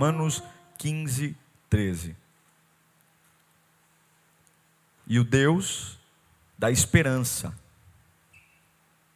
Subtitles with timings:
[0.00, 0.42] Romanos
[0.78, 1.36] 15,
[1.68, 2.16] 13.
[5.06, 5.98] E o Deus
[6.56, 7.54] da esperança,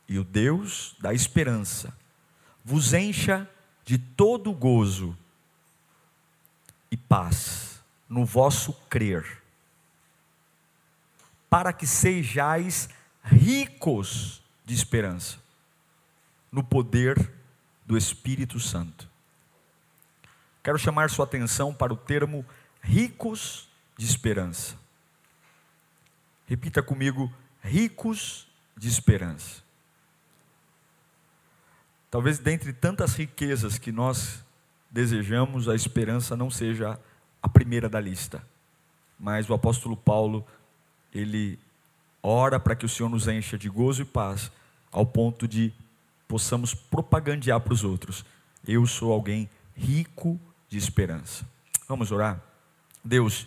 [0.06, 1.96] e o Deus da esperança,
[2.62, 3.48] vos encha
[3.82, 5.16] de todo gozo
[6.90, 9.42] e paz no vosso crer,
[11.48, 12.90] para que sejais
[13.22, 15.38] ricos de esperança,
[16.52, 17.32] no poder
[17.86, 19.13] do Espírito Santo.
[20.64, 22.42] Quero chamar sua atenção para o termo
[22.80, 24.74] ricos de esperança.
[26.46, 27.30] Repita comigo:
[27.62, 29.62] ricos de esperança.
[32.10, 34.42] Talvez dentre tantas riquezas que nós
[34.90, 36.98] desejamos, a esperança não seja
[37.42, 38.42] a primeira da lista.
[39.18, 40.46] Mas o apóstolo Paulo,
[41.12, 41.58] ele
[42.22, 44.50] ora para que o Senhor nos encha de gozo e paz,
[44.90, 45.74] ao ponto de
[46.26, 48.24] possamos propagandear para os outros.
[48.66, 50.40] Eu sou alguém rico
[50.74, 51.46] de esperança.
[51.88, 52.40] Vamos orar?
[53.04, 53.46] Deus,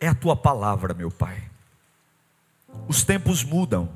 [0.00, 1.42] é a tua palavra, meu Pai.
[2.86, 3.90] Os tempos mudam,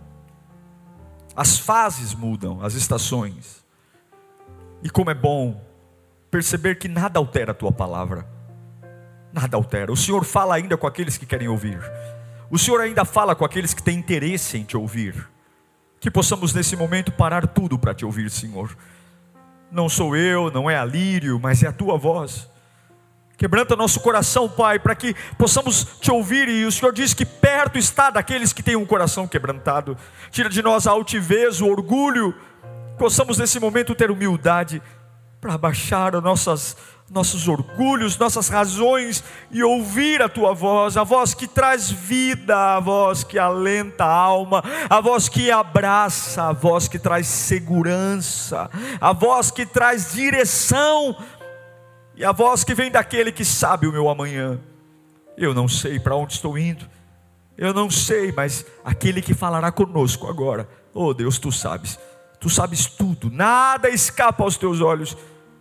[1.35, 3.65] as fases mudam, as estações.
[4.83, 5.65] E como é bom
[6.31, 8.27] perceber que nada altera a tua palavra.
[9.33, 9.91] Nada altera.
[9.91, 11.81] O Senhor fala ainda com aqueles que querem ouvir.
[12.51, 15.31] O Senhor ainda fala com aqueles que têm interesse em te ouvir.
[15.99, 18.77] Que possamos nesse momento parar tudo para te ouvir, Senhor
[19.73, 22.49] não sou eu, não é a Lírio, mas é a tua voz.
[23.37, 26.49] Quebranta nosso coração, Pai, para que possamos te ouvir.
[26.49, 29.97] E o Senhor diz que perto está daqueles que têm um coração quebrantado.
[30.31, 32.35] Tira de nós a altivez, o orgulho.
[32.99, 34.81] Possamos nesse momento ter humildade
[35.41, 36.77] para abaixar as nossas
[37.13, 42.81] nossos orgulhos, nossas razões e ouvir a tua voz, a voz que traz vida, a
[42.81, 49.13] voz que alenta a alma, a voz que abraça, a voz que traz segurança, a
[49.13, 51.15] voz que traz direção
[52.17, 54.59] e a voz que vem daquele que sabe o meu amanhã.
[55.37, 56.89] Eu não sei para onde estou indo,
[57.59, 61.99] eu não sei, mas aquele que falará conosco agora, oh Deus, tu sabes,
[62.41, 65.15] tu sabes tudo, nada escapa aos teus olhos.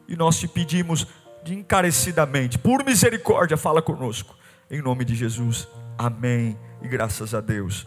[0.07, 1.07] E nós te pedimos,
[1.43, 4.35] de encarecidamente, por misericórdia, fala conosco.
[4.69, 5.67] Em nome de Jesus.
[5.97, 6.57] Amém.
[6.81, 7.85] E graças a Deus.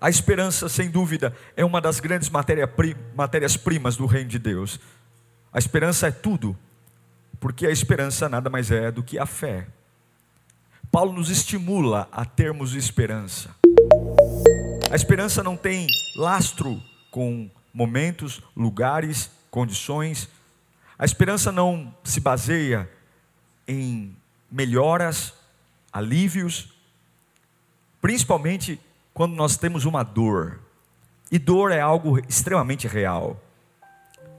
[0.00, 2.28] A esperança, sem dúvida, é uma das grandes
[3.14, 4.80] matérias-primas do reino de Deus.
[5.52, 6.56] A esperança é tudo,
[7.38, 9.68] porque a esperança nada mais é do que a fé.
[10.90, 13.54] Paulo nos estimula a termos esperança.
[14.90, 20.28] A esperança não tem lastro com momentos, lugares, condições,
[21.02, 22.88] a esperança não se baseia
[23.66, 24.16] em
[24.48, 25.34] melhoras,
[25.92, 26.72] alívios,
[28.00, 28.78] principalmente
[29.12, 30.60] quando nós temos uma dor.
[31.28, 33.42] E dor é algo extremamente real.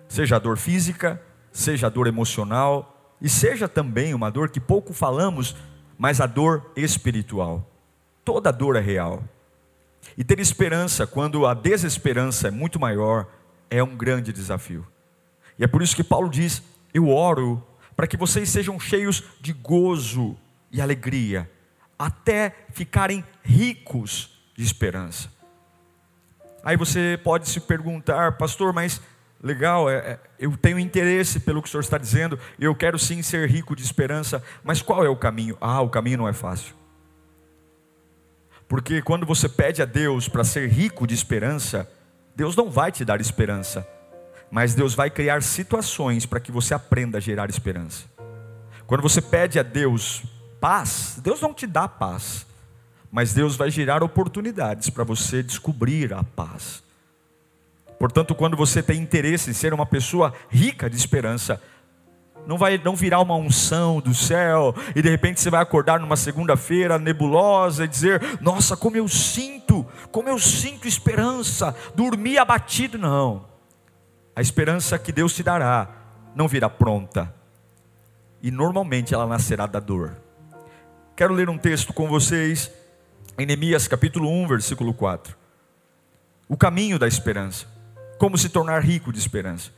[0.07, 4.94] Seja a dor física, seja a dor emocional, e seja também uma dor que pouco
[4.94, 5.57] falamos,
[5.97, 7.69] mas a dor espiritual.
[8.24, 9.22] Toda dor é real.
[10.18, 13.28] E ter esperança quando a desesperança é muito maior
[13.69, 14.88] é um grande desafio.
[15.58, 17.66] E é por isso que Paulo diz: Eu oro
[17.96, 20.36] para que vocês sejam cheios de gozo
[20.72, 21.50] e alegria,
[21.97, 25.31] até ficarem ricos de esperança.
[26.63, 29.02] Aí você pode se perguntar, pastor, mas
[29.42, 33.22] legal, é, é, eu tenho interesse pelo que o senhor está dizendo, eu quero sim
[33.22, 35.58] ser rico de esperança, mas qual é o caminho?
[35.59, 36.74] Ah, o caminho não é fácil.
[38.68, 41.92] Porque quando você pede a Deus para ser rico de esperança,
[42.34, 43.88] Deus não vai te dar esperança,
[44.53, 48.06] mas Deus vai criar situações para que você aprenda a gerar esperança.
[48.86, 50.22] Quando você pede a Deus
[50.62, 52.45] paz, Deus não te dá paz,
[53.12, 56.83] mas Deus vai gerar oportunidades para você descobrir a paz.
[57.98, 61.60] Portanto, quando você tem interesse em ser uma pessoa rica de esperança,
[62.45, 66.16] não vai não virar uma unção do céu e de repente você vai acordar numa
[66.16, 73.51] segunda-feira nebulosa e dizer: "Nossa, como eu sinto, como eu sinto esperança", dormir abatido não.
[74.35, 75.89] A esperança que Deus te dará
[76.35, 77.33] não virá pronta.
[78.41, 80.18] E normalmente ela nascerá da dor.
[81.15, 82.71] Quero ler um texto com vocês
[83.38, 85.38] em Neemias capítulo 1, versículo 4.
[86.50, 87.68] O caminho da esperança.
[88.18, 89.71] Como se tornar rico de esperança.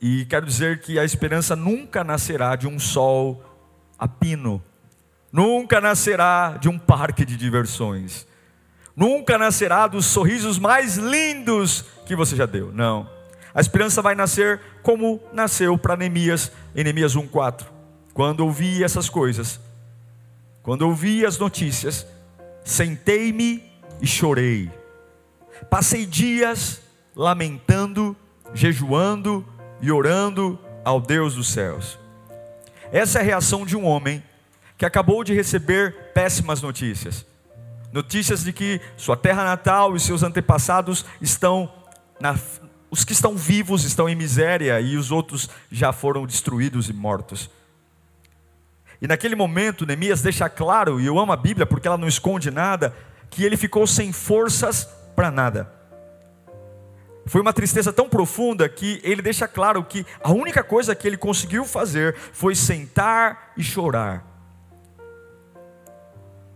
[0.00, 3.42] E quero dizer que a esperança nunca nascerá de um sol
[3.96, 4.60] a pino,
[5.30, 8.26] nunca nascerá de um parque de diversões,
[8.96, 12.72] nunca nascerá dos sorrisos mais lindos que você já deu.
[12.72, 13.21] Não.
[13.54, 17.66] A esperança vai nascer como nasceu para Neemias, em Neemias 1,4.
[18.14, 19.60] Quando ouvi essas coisas,
[20.62, 22.06] quando ouvi as notícias,
[22.64, 23.62] sentei-me
[24.00, 24.70] e chorei.
[25.68, 26.80] Passei dias
[27.14, 28.16] lamentando,
[28.54, 29.46] jejuando
[29.80, 31.98] e orando ao Deus dos céus.
[32.90, 34.22] Essa é a reação de um homem
[34.76, 37.26] que acabou de receber péssimas notícias.
[37.92, 41.72] Notícias de que sua terra natal e seus antepassados estão
[42.20, 42.34] na,
[42.92, 47.48] os que estão vivos estão em miséria e os outros já foram destruídos e mortos.
[49.00, 52.50] E naquele momento, Neemias deixa claro, e eu amo a Bíblia porque ela não esconde
[52.50, 52.94] nada,
[53.30, 54.84] que ele ficou sem forças
[55.16, 55.72] para nada.
[57.24, 61.16] Foi uma tristeza tão profunda que ele deixa claro que a única coisa que ele
[61.16, 64.22] conseguiu fazer foi sentar e chorar.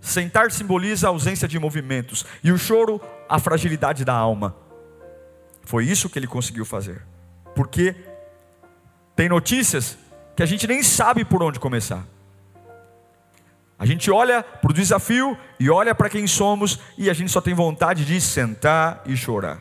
[0.03, 4.66] Sentar simboliza a ausência de movimentos, e o choro, a fragilidade da alma.
[5.67, 7.03] Foi isso que ele conseguiu fazer.
[7.55, 7.95] Porque
[9.17, 9.99] tem notícias
[10.37, 12.07] que a gente nem sabe por onde começar.
[13.77, 17.41] A gente olha para o desafio e olha para quem somos e a gente só
[17.41, 19.61] tem vontade de sentar e chorar.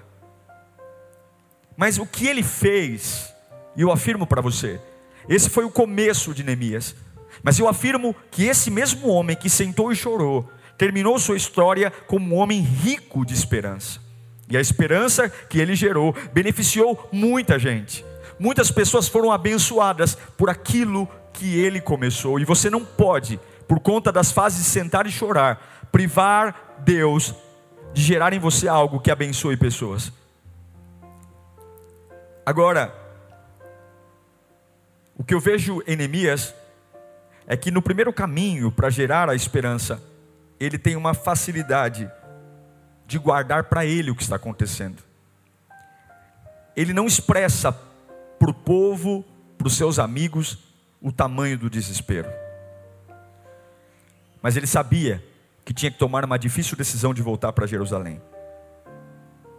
[1.75, 3.33] Mas o que ele fez,
[3.75, 4.79] e eu afirmo para você,
[5.27, 6.95] esse foi o começo de Neemias.
[7.41, 12.35] Mas eu afirmo que esse mesmo homem que sentou e chorou, terminou sua história como
[12.35, 14.04] um homem rico de esperança.
[14.49, 18.05] E a esperança que ele gerou beneficiou muita gente.
[18.37, 22.39] Muitas pessoas foram abençoadas por aquilo que ele começou.
[22.39, 27.33] E você não pode, por conta das fases de sentar e chorar, privar Deus
[27.93, 30.11] de gerar em você algo que abençoe pessoas.
[32.45, 32.93] Agora,
[35.17, 36.53] o que eu vejo em Neemias
[37.47, 40.01] é que no primeiro caminho para gerar a esperança,
[40.59, 42.11] ele tem uma facilidade
[43.07, 45.03] de guardar para ele o que está acontecendo.
[46.75, 47.71] Ele não expressa
[48.39, 49.23] para o povo,
[49.57, 50.57] para os seus amigos,
[51.01, 52.29] o tamanho do desespero.
[54.41, 55.23] Mas ele sabia
[55.63, 58.21] que tinha que tomar uma difícil decisão de voltar para Jerusalém.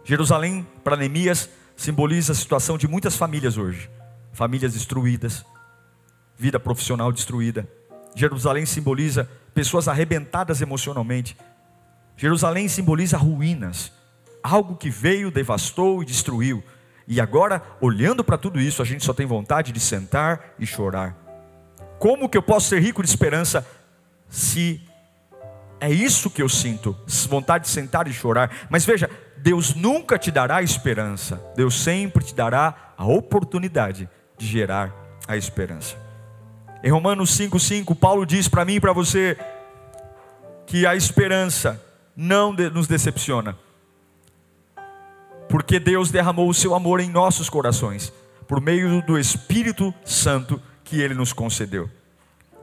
[0.03, 3.89] Jerusalém, para Neemias, simboliza a situação de muitas famílias hoje.
[4.31, 5.45] Famílias destruídas,
[6.37, 7.67] vida profissional destruída.
[8.15, 11.35] Jerusalém simboliza pessoas arrebentadas emocionalmente,
[12.17, 13.91] Jerusalém simboliza ruínas,
[14.41, 16.63] algo que veio, devastou e destruiu.
[17.07, 21.15] E agora, olhando para tudo isso, a gente só tem vontade de sentar e chorar.
[21.99, 23.65] Como que eu posso ser rico de esperança
[24.27, 24.81] se
[25.79, 26.97] é isso que eu sinto,
[27.29, 28.51] vontade de sentar e chorar?
[28.69, 34.91] Mas veja, Deus nunca te dará esperança, Deus sempre te dará a oportunidade de gerar
[35.27, 35.95] a esperança.
[36.83, 39.37] Em Romanos 5,5, Paulo diz para mim e para você
[40.65, 41.81] que a esperança
[42.17, 43.55] não nos decepciona.
[45.47, 48.11] Porque Deus derramou o seu amor em nossos corações,
[48.47, 51.89] por meio do Espírito Santo que ele nos concedeu.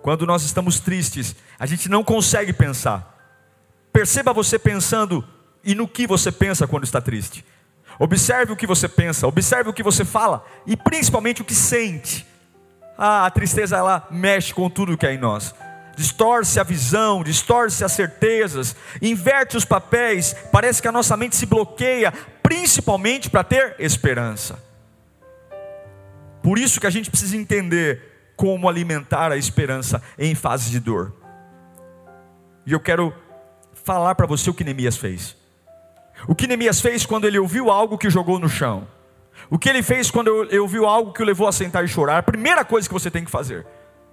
[0.02, 3.14] Quando nós estamos tristes, a gente não consegue pensar.
[3.92, 5.24] Perceba você pensando
[5.62, 7.44] e no que você pensa quando está triste.
[7.98, 12.26] Observe o que você pensa, observe o que você fala e principalmente o que sente.
[12.98, 15.54] Ah, a tristeza ela mexe com tudo que é em nós
[15.96, 21.46] distorce a visão, distorce as certezas, inverte os papéis, parece que a nossa mente se
[21.46, 24.62] bloqueia, principalmente para ter esperança.
[26.42, 31.12] Por isso que a gente precisa entender como alimentar a esperança em fases de dor.
[32.66, 33.14] E eu quero
[33.72, 35.36] falar para você o que Neemias fez.
[36.26, 38.86] O que Neemias fez quando ele ouviu algo que jogou no chão.
[39.50, 42.18] O que ele fez quando ele ouviu algo que o levou a sentar e chorar.
[42.18, 43.66] A primeira coisa que você tem que fazer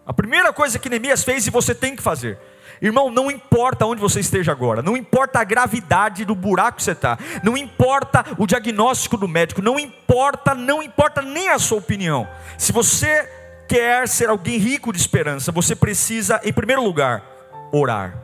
[0.05, 2.37] a primeira coisa que Neemias fez e você tem que fazer.
[2.81, 6.93] Irmão, não importa onde você esteja agora, não importa a gravidade do buraco que você
[6.93, 12.27] está, não importa o diagnóstico do médico, não importa, não importa nem a sua opinião.
[12.57, 13.29] Se você
[13.67, 17.23] quer ser alguém rico de esperança, você precisa, em primeiro lugar,
[17.71, 18.17] orar.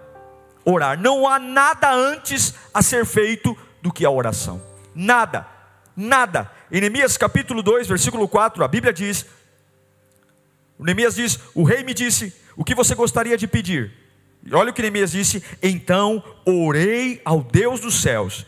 [0.65, 0.99] Orar.
[0.99, 4.61] Não há nada antes a ser feito do que a oração.
[4.93, 5.47] Nada.
[5.95, 6.51] Nada.
[6.71, 9.25] Em Neemias capítulo 2, versículo 4, a Bíblia diz:
[10.83, 13.91] Neemias diz: O rei me disse, o que você gostaria de pedir?
[14.43, 18.45] E olha o que Neemias disse: Então orei ao Deus dos céus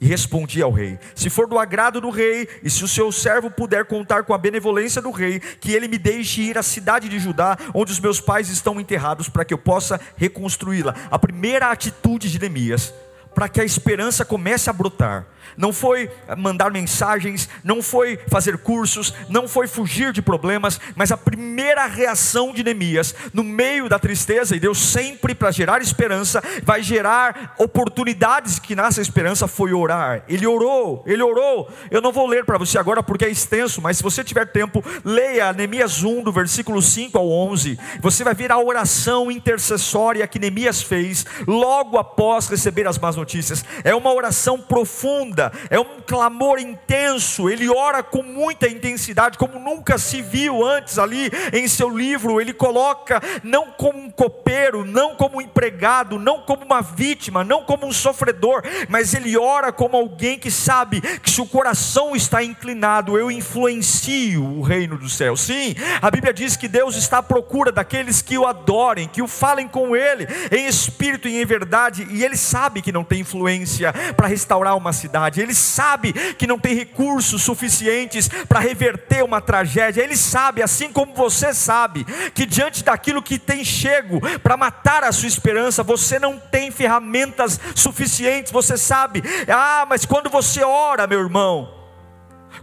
[0.00, 3.50] e respondi ao rei: Se for do agrado do rei, e se o seu servo
[3.50, 7.18] puder contar com a benevolência do rei, que ele me deixe ir à cidade de
[7.18, 10.94] Judá, onde os meus pais estão enterrados, para que eu possa reconstruí-la.
[11.10, 12.92] A primeira atitude de Neemias,
[13.34, 15.26] para que a esperança comece a brotar,
[15.56, 21.16] não foi mandar mensagens, não foi fazer cursos, não foi fugir de problemas, mas a
[21.16, 26.82] primeira reação de Neemias, no meio da tristeza, e Deus sempre para gerar esperança, vai
[26.82, 30.24] gerar oportunidades que nasce a esperança, foi orar.
[30.28, 31.70] Ele orou, ele orou.
[31.90, 34.84] Eu não vou ler para você agora porque é extenso, mas se você tiver tempo,
[35.04, 37.78] leia Neemias 1, do versículo 5 ao 11.
[38.00, 43.64] Você vai ver a oração intercessória que Neemias fez logo após receber as más notícias.
[43.82, 49.58] É uma oração profunda vida, é um clamor intenso, ele ora com muita intensidade, como
[49.58, 52.40] nunca se viu antes ali em seu livro.
[52.40, 57.64] Ele coloca não como um copeiro, não como um empregado, não como uma vítima, não
[57.64, 62.42] como um sofredor, mas ele ora como alguém que sabe que se o coração está
[62.42, 65.36] inclinado, eu influencio o reino do céu.
[65.36, 69.26] Sim, a Bíblia diz que Deus está à procura daqueles que o adorem, que o
[69.26, 73.92] falem com ele em espírito e em verdade, e ele sabe que não tem influência
[74.16, 80.02] para restaurar uma cidade ele sabe que não tem recursos suficientes para reverter uma tragédia,
[80.02, 82.04] ele sabe, assim como você sabe,
[82.34, 87.60] que diante daquilo que tem chego para matar a sua esperança, você não tem ferramentas
[87.74, 91.72] suficientes, você sabe, ah, mas quando você ora, meu irmão,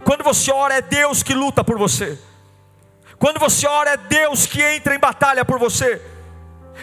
[0.04, 2.18] quando você ora, é Deus que luta por você.
[3.18, 6.02] Quando você ora, é Deus que entra em batalha por você.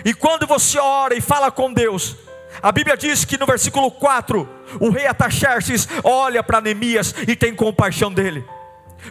[0.05, 2.15] E quando você ora e fala com Deus,
[2.61, 4.47] a Bíblia diz que no versículo 4,
[4.79, 8.45] o rei Ataxerxes olha para Neemias e tem compaixão dele.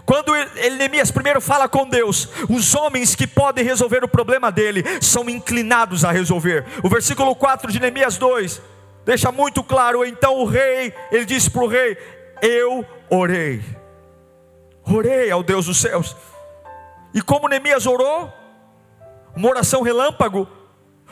[0.04, 0.32] Quando
[0.76, 6.04] Neemias primeiro fala com Deus, os homens que podem resolver o problema dele são inclinados
[6.04, 6.64] a resolver.
[6.82, 8.60] O versículo 4 de Neemias 2
[9.04, 11.96] deixa muito claro: então o rei, ele disse para o rei:
[12.42, 13.62] Eu orei,
[14.84, 16.14] orei ao Deus dos céus.
[17.14, 18.30] E como Neemias orou,
[19.34, 20.46] uma oração relâmpago,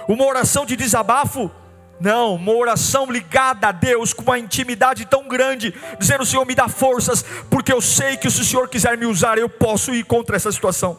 [0.06, 1.50] uma oração de desabafo,
[2.00, 6.68] não, uma oração ligada a Deus com uma intimidade tão grande, dizendo: Senhor, me dá
[6.68, 10.36] forças, porque eu sei que se o Senhor quiser me usar, eu posso ir contra
[10.36, 10.98] essa situação.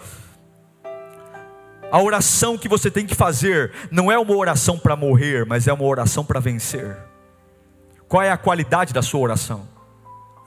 [1.92, 5.74] A oração que você tem que fazer não é uma oração para morrer, mas é
[5.74, 6.98] uma oração para vencer.
[8.08, 9.77] Qual é a qualidade da sua oração?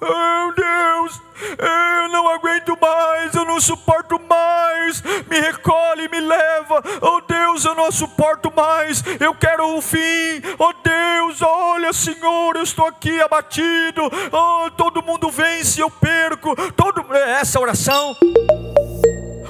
[0.02, 1.20] Oh Deus,
[1.58, 5.02] eu não aguento mais, eu não suporto mais.
[5.28, 6.82] Me recolhe, me leva.
[7.02, 9.04] Oh Deus, eu não suporto mais.
[9.20, 10.40] Eu quero o fim.
[10.58, 14.02] Oh Deus, olha, Senhor, eu estou aqui abatido.
[14.32, 16.54] Oh, todo mundo vence, eu perco.
[16.72, 18.16] Todo é essa oração?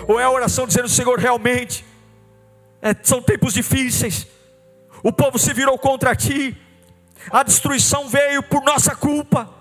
[0.08, 1.84] Ou é a oração dizendo, Senhor, realmente
[2.82, 4.26] é, são tempos difíceis.
[5.00, 6.56] O povo se virou contra ti.
[7.30, 9.59] A destruição veio por nossa culpa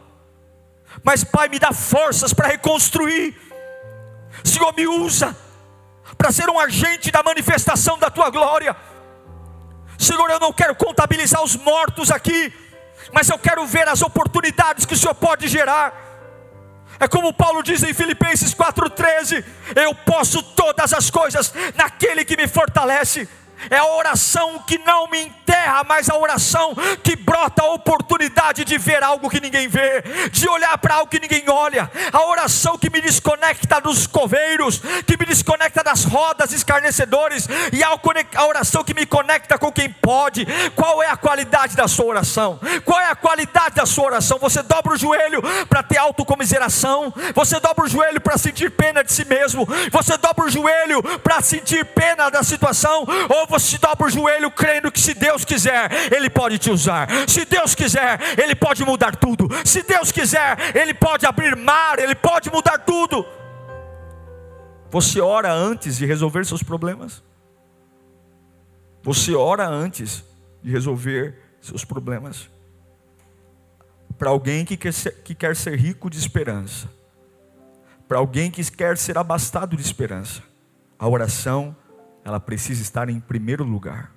[1.03, 3.35] mas Pai, me dá forças para reconstruir.
[4.43, 5.35] Senhor, me usa
[6.17, 8.75] para ser um agente da manifestação da tua glória.
[9.97, 12.53] Senhor, eu não quero contabilizar os mortos aqui,
[13.11, 15.93] mas eu quero ver as oportunidades que o Senhor pode gerar.
[16.99, 19.43] É como Paulo diz em Filipenses 4,13:
[19.75, 23.27] Eu posso todas as coisas naquele que me fortalece
[23.69, 26.73] é a oração que não me enterra, mas a oração
[27.03, 30.01] que brota a oportunidade de ver algo que ninguém vê,
[30.31, 35.17] de olhar para algo que ninguém olha, a oração que me desconecta dos coveiros, que
[35.17, 40.45] me desconecta das rodas escarnecedores, e a oração que me conecta com quem pode.
[40.75, 42.59] Qual é a qualidade da sua oração?
[42.85, 44.37] Qual é a qualidade da sua oração?
[44.39, 49.11] Você dobra o joelho para ter autocomiseração, você dobra o joelho para sentir pena de
[49.11, 54.09] si mesmo, você dobra o joelho para sentir pena da situação, ou você dobra o
[54.09, 57.07] joelho crendo que se Deus quiser, Ele pode te usar.
[57.27, 59.47] Se Deus quiser, Ele pode mudar tudo.
[59.65, 63.25] Se Deus quiser, Ele pode abrir mar, Ele pode mudar tudo.
[64.91, 67.23] Você ora antes de resolver seus problemas?
[69.03, 70.23] Você ora antes
[70.61, 72.49] de resolver seus problemas?
[74.17, 76.89] Para alguém que quer, ser, que quer ser rico de esperança,
[78.07, 80.41] para alguém que quer ser abastado de esperança,
[80.97, 81.75] a oração
[82.23, 84.11] ela precisa estar em primeiro lugar.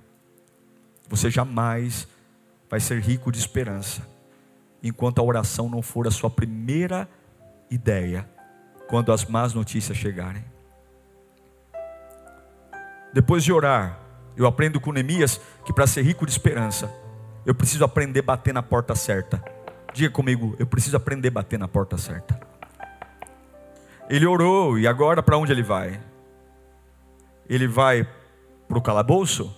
[1.09, 2.07] Você jamais
[2.71, 4.07] vai ser rico de esperança
[4.83, 7.09] enquanto a oração não for a sua primeira
[7.71, 8.29] ideia
[8.89, 10.45] quando as más notícias chegarem.
[13.13, 13.99] Depois de orar,
[14.37, 16.93] eu aprendo com Neemias que para ser rico de esperança,
[17.45, 19.43] eu preciso aprender a bater na porta certa.
[19.93, 22.41] Diga comigo, eu preciso aprender a bater na porta certa.
[24.09, 26.01] Ele orou e agora para onde ele vai?
[27.49, 28.07] Ele vai
[28.69, 29.55] para o calabouço?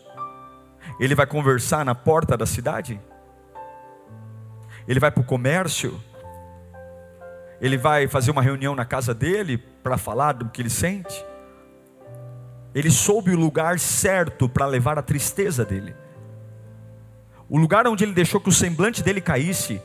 [0.98, 3.00] Ele vai conversar na porta da cidade?
[4.86, 6.00] Ele vai para o comércio?
[7.60, 11.24] Ele vai fazer uma reunião na casa dele para falar do que ele sente?
[12.74, 15.94] Ele soube o lugar certo para levar a tristeza dele.
[17.48, 19.80] O lugar onde ele deixou que o semblante dele caísse,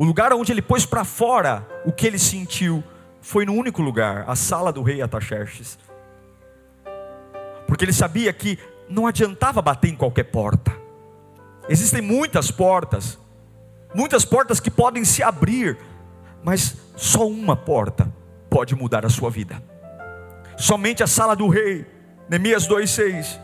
[0.00, 2.82] O lugar onde ele pôs para fora o que ele sentiu
[3.20, 5.78] foi no único lugar, a sala do rei Ataxerxes.
[7.70, 8.58] Porque ele sabia que
[8.88, 10.76] não adiantava bater em qualquer porta.
[11.68, 13.16] Existem muitas portas,
[13.94, 15.78] muitas portas que podem se abrir,
[16.42, 18.12] mas só uma porta
[18.50, 19.62] pode mudar a sua vida.
[20.56, 21.86] Somente a sala do rei,
[22.28, 23.38] Neemias 2:6.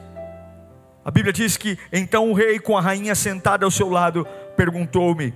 [1.04, 5.32] A Bíblia diz que então o rei com a rainha sentada ao seu lado perguntou-me: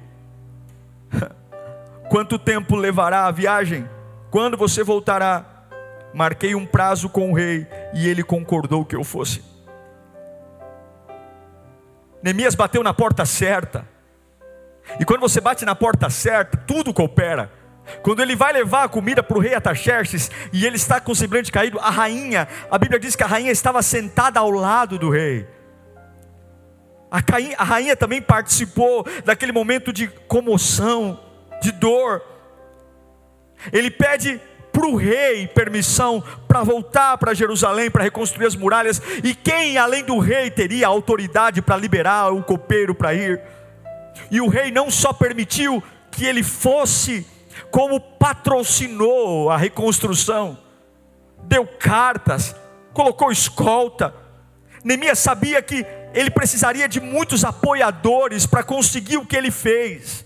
[2.10, 3.88] Quanto tempo levará a viagem?
[4.32, 5.49] Quando você voltará?
[6.12, 9.42] Marquei um prazo com o rei e ele concordou que eu fosse.
[12.22, 13.88] Neemias bateu na porta certa.
[14.98, 17.50] E quando você bate na porta certa, tudo coopera.
[18.02, 21.16] Quando ele vai levar a comida para o rei Ataxerxes e ele está com o
[21.16, 25.10] semblante caído, a rainha, a Bíblia diz que a rainha estava sentada ao lado do
[25.10, 25.46] rei.
[27.10, 27.18] A,
[27.58, 31.18] a rainha também participou daquele momento de comoção,
[31.60, 32.22] de dor.
[33.72, 34.40] Ele pede
[34.80, 39.00] para o rei permissão para voltar para Jerusalém para reconstruir as muralhas.
[39.22, 43.38] E quem além do rei teria autoridade para liberar o copeiro para ir?
[44.30, 47.26] E o rei não só permitiu que ele fosse,
[47.70, 50.58] como patrocinou a reconstrução,
[51.44, 52.56] deu cartas,
[52.94, 54.14] colocou escolta.
[54.82, 55.84] Neemias sabia que
[56.14, 60.24] ele precisaria de muitos apoiadores para conseguir o que ele fez.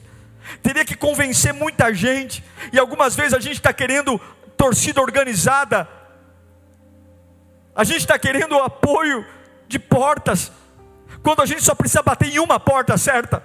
[0.62, 4.20] Teria que convencer muita gente, e algumas vezes a gente está querendo
[4.64, 5.87] torcida organizada,
[7.76, 9.26] a gente está querendo o apoio
[9.68, 10.50] de portas,
[11.23, 13.42] quando a gente só precisa bater em uma porta certa,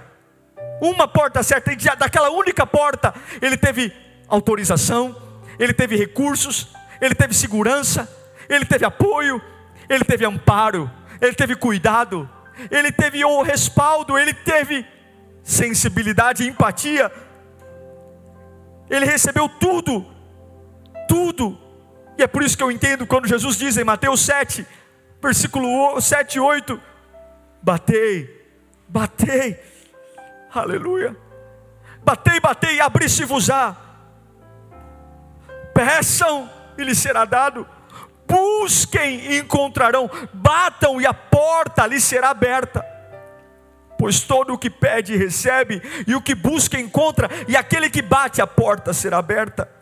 [0.79, 3.91] uma porta certa, e daquela única porta, ele teve
[4.29, 5.13] autorização,
[5.59, 8.07] ele teve recursos, ele teve segurança,
[8.47, 9.41] ele teve apoio,
[9.89, 12.29] ele teve amparo, ele teve cuidado,
[12.71, 14.85] ele teve o respaldo, ele teve
[15.43, 17.11] sensibilidade e empatia.
[18.89, 20.18] Ele recebeu tudo,
[21.09, 21.59] tudo.
[22.17, 24.65] E é por isso que eu entendo quando Jesus diz em Mateus 7,
[25.21, 26.79] versículo 7 e 8:
[27.61, 28.47] Batei,
[28.87, 29.59] batei,
[30.53, 31.17] aleluia.
[32.01, 33.75] Batei, batei, abri-se-vos-á.
[35.73, 37.67] Peçam e lhes será dado
[38.29, 42.85] busquem e encontrarão, batam e a porta lhe será aberta.
[43.97, 48.41] Pois todo o que pede recebe, e o que busca encontra, e aquele que bate
[48.41, 49.78] a porta será aberta.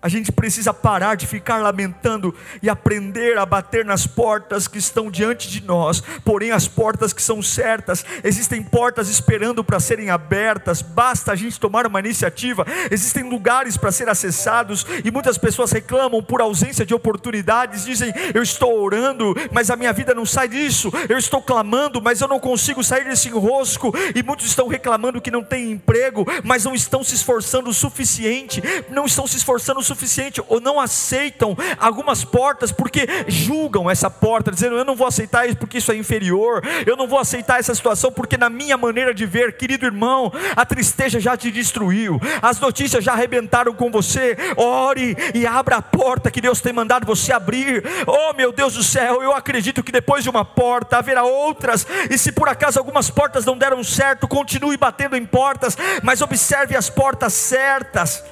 [0.00, 2.32] A gente precisa parar de ficar lamentando
[2.62, 7.20] e aprender a bater nas portas que estão diante de nós, porém as portas que
[7.20, 12.64] são certas, existem portas esperando para serem abertas, basta a gente tomar uma iniciativa.
[12.92, 18.42] Existem lugares para ser acessados e muitas pessoas reclamam por ausência de oportunidades, dizem: Eu
[18.42, 22.38] estou orando, mas a minha vida não sai disso, eu estou clamando, mas eu não
[22.38, 27.02] consigo sair desse enrosco, e muitos estão reclamando que não têm emprego, mas não estão
[27.02, 32.70] se esforçando o suficiente, não estão se esforçando o suficiente ou não aceitam algumas portas
[32.70, 36.96] porque julgam essa porta, dizendo: Eu não vou aceitar isso porque isso é inferior, eu
[36.96, 41.18] não vou aceitar essa situação porque, na minha maneira de ver, querido irmão, a tristeza
[41.18, 44.36] já te destruiu, as notícias já arrebentaram com você.
[44.56, 47.82] Ore e abra a porta que Deus tem mandado você abrir.
[48.06, 52.18] Oh, meu Deus do céu, eu acredito que depois de uma porta haverá outras, e
[52.18, 56.90] se por acaso algumas portas não deram certo, continue batendo em portas, mas observe as
[56.90, 58.22] portas certas.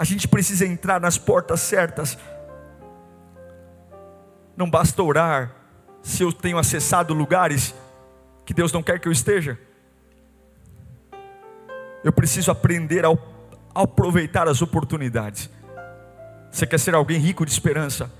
[0.00, 2.16] A gente precisa entrar nas portas certas.
[4.56, 5.54] Não basta orar
[6.00, 7.74] se eu tenho acessado lugares
[8.46, 9.58] que Deus não quer que eu esteja.
[12.02, 13.10] Eu preciso aprender a
[13.74, 15.50] aproveitar as oportunidades.
[16.50, 18.10] Você quer ser alguém rico de esperança?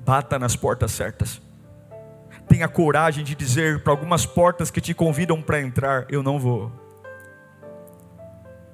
[0.00, 1.42] Bata nas portas certas.
[2.48, 6.72] Tenha coragem de dizer para algumas portas que te convidam para entrar: Eu não vou.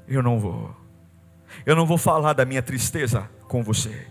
[0.07, 0.84] Eu não vou.
[1.65, 4.07] Eu não vou falar da minha tristeza com você.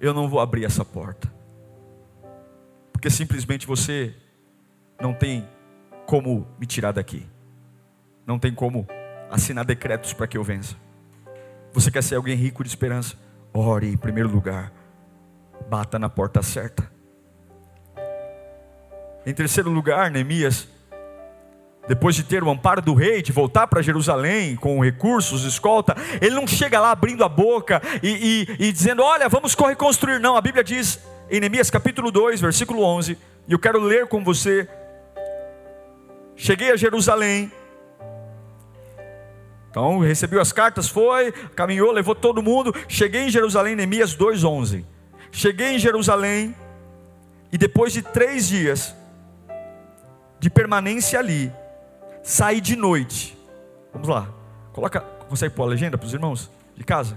[0.00, 1.32] Eu não vou abrir essa porta.
[2.92, 4.14] Porque simplesmente você
[5.00, 5.48] não tem
[6.06, 7.26] como me tirar daqui.
[8.26, 8.86] Não tem como
[9.30, 10.76] assinar decretos para que eu vença.
[11.72, 13.16] Você quer ser alguém rico de esperança?
[13.52, 14.72] Ore em primeiro lugar.
[15.68, 16.90] Bata na porta certa.
[19.24, 20.66] Em terceiro lugar, Neemias
[21.88, 26.34] depois de ter o amparo do rei, de voltar para Jerusalém com recursos, escolta, ele
[26.34, 30.20] não chega lá abrindo a boca e, e, e dizendo: Olha, vamos reconstruir.
[30.20, 34.22] Não, a Bíblia diz em Neemias capítulo 2, versículo 11, e eu quero ler com
[34.22, 34.68] você.
[36.36, 37.52] Cheguei a Jerusalém,
[39.70, 42.74] então recebeu as cartas, foi, caminhou, levou todo mundo.
[42.88, 44.84] Cheguei em Jerusalém, Neemias 2,11.
[45.30, 46.56] Cheguei em Jerusalém,
[47.52, 48.94] e depois de três dias
[50.40, 51.52] de permanência ali,
[52.22, 53.36] saí de noite.
[53.92, 54.28] Vamos lá.
[54.72, 57.16] Coloca, consegue pôr a legenda para os irmãos de casa?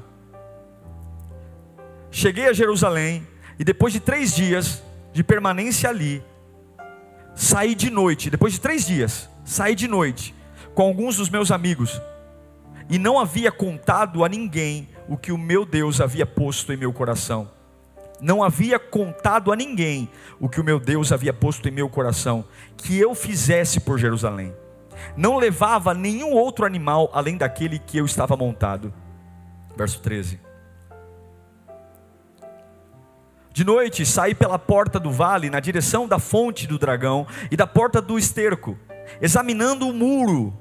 [2.12, 6.24] Cheguei a Jerusalém e depois de três dias de permanência ali,
[7.36, 8.30] saí de noite.
[8.30, 10.34] Depois de três dias, saí de noite
[10.74, 12.02] com alguns dos meus amigos
[12.90, 16.92] e não havia contado a ninguém o que o meu Deus havia posto em meu
[16.92, 17.50] coração.
[18.22, 22.46] Não havia contado a ninguém o que o meu Deus havia posto em meu coração,
[22.78, 24.54] que eu fizesse por Jerusalém.
[25.16, 28.94] Não levava nenhum outro animal além daquele que eu estava montado.
[29.76, 30.40] Verso 13.
[33.52, 37.68] De noite saí pela porta do vale, na direção da fonte do dragão e da
[37.68, 38.78] porta do esterco,
[39.22, 40.58] examinando o muro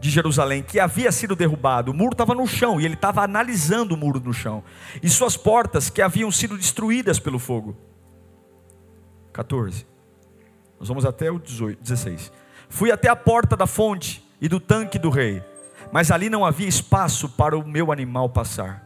[0.00, 1.90] de Jerusalém, que havia sido derrubado.
[1.90, 4.64] O muro estava no chão e ele estava analisando o muro no chão.
[5.02, 7.76] E suas portas que haviam sido destruídas pelo fogo.
[9.32, 9.86] 14.
[10.78, 12.32] Nós vamos até o 18, 16.
[12.74, 15.40] Fui até a porta da fonte e do tanque do rei,
[15.92, 18.84] mas ali não havia espaço para o meu animal passar.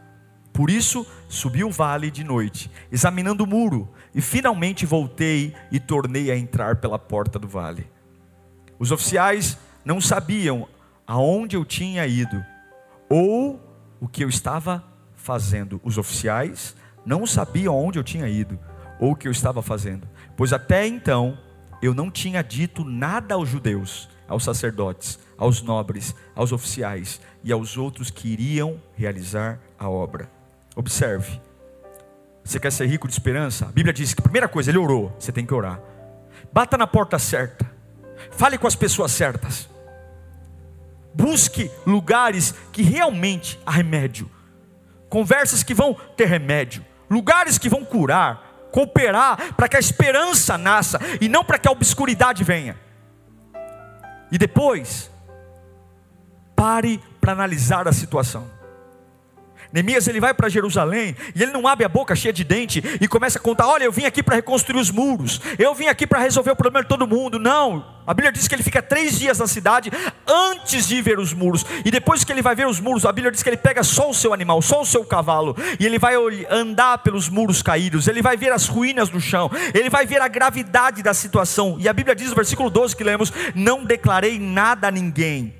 [0.53, 6.29] Por isso, subi o vale de noite, examinando o muro, e finalmente voltei e tornei
[6.29, 7.89] a entrar pela porta do vale.
[8.77, 10.67] Os oficiais não sabiam
[11.07, 12.45] aonde eu tinha ido,
[13.09, 13.59] ou
[13.99, 14.83] o que eu estava
[15.15, 15.81] fazendo.
[15.83, 18.59] Os oficiais não sabiam aonde eu tinha ido,
[18.99, 21.39] ou o que eu estava fazendo, pois até então
[21.81, 27.77] eu não tinha dito nada aos judeus, aos sacerdotes, aos nobres, aos oficiais e aos
[27.77, 30.29] outros que iriam realizar a obra.
[30.75, 31.41] Observe,
[32.43, 33.65] você quer ser rico de esperança?
[33.65, 35.79] A Bíblia diz que primeira coisa, ele orou, você tem que orar.
[36.51, 37.69] Bata na porta certa,
[38.31, 39.69] fale com as pessoas certas.
[41.13, 44.29] Busque lugares que realmente há remédio,
[45.09, 50.99] conversas que vão ter remédio, lugares que vão curar, cooperar para que a esperança nasça
[51.19, 52.77] e não para que a obscuridade venha.
[54.31, 55.09] E depois,
[56.55, 58.58] pare para analisar a situação.
[59.71, 63.07] Neemias ele vai para Jerusalém e ele não abre a boca cheia de dente e
[63.07, 66.19] começa a contar: olha, eu vim aqui para reconstruir os muros, eu vim aqui para
[66.19, 67.37] resolver o problema de todo mundo.
[67.37, 69.91] Não, a Bíblia diz que ele fica três dias na cidade
[70.27, 73.31] antes de ver os muros, e depois que ele vai ver os muros, a Bíblia
[73.31, 76.15] diz que ele pega só o seu animal, só o seu cavalo, e ele vai
[76.49, 80.27] andar pelos muros caídos, ele vai ver as ruínas no chão, ele vai ver a
[80.27, 84.87] gravidade da situação, e a Bíblia diz no versículo 12 que lemos: Não declarei nada
[84.87, 85.53] a ninguém,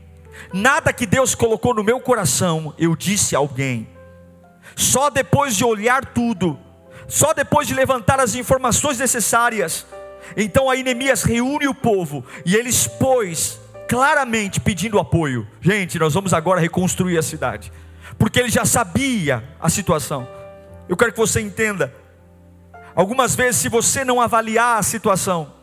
[0.52, 3.99] nada que Deus colocou no meu coração, eu disse a alguém
[4.80, 6.58] só depois de olhar tudo,
[7.06, 9.86] só depois de levantar as informações necessárias,
[10.38, 15.46] então aí Neemias reúne o povo e ele expôs claramente pedindo apoio.
[15.60, 17.74] Gente, nós vamos agora reconstruir a cidade,
[18.18, 20.26] porque ele já sabia a situação.
[20.88, 21.94] Eu quero que você entenda.
[22.96, 25.54] Algumas vezes, se você não avaliar a situação,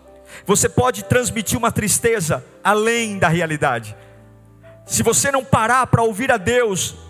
[0.45, 3.97] você pode transmitir uma tristeza além da realidade.
[4.85, 7.06] Se você não parar para ouvir a Deus,